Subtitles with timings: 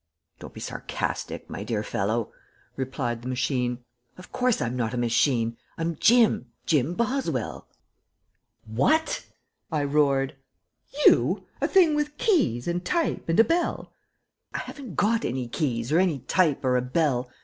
[0.39, 2.31] "Don't be sarcastic, my dear fellow,"
[2.75, 3.83] replied the machine.
[4.17, 7.67] "Of course I'm not a machine; I'm Jim Jim Boswell."
[8.65, 9.27] "What?"
[9.71, 10.35] I roared.
[11.05, 11.45] "You?
[11.61, 13.93] A thing with keys and type and a bell"
[14.55, 17.29] "I haven't got any keys or any type or a bell.